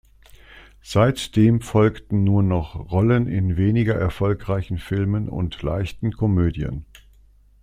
Seit 0.81 1.35
dem 1.35 1.61
folgten 1.61 2.23
nur 2.23 2.41
noch 2.41 2.73
Rollen 2.91 3.27
in 3.27 3.55
weniger 3.55 3.93
erfolgreichen 3.93 4.79
Filmen 4.79 5.29
und 5.29 5.61
leichten 5.61 6.11
Komödien. 6.13 6.85